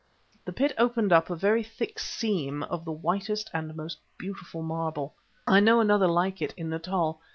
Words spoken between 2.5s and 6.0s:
of the whitest and most beautiful marble. I know